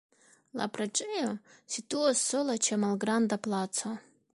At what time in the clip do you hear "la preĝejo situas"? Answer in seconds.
0.61-2.27